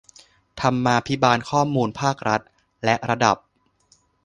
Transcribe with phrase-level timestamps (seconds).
[0.61, 2.41] ธรรมาภิบาลข้อมูลภาครัฐ
[2.85, 3.37] และระดับ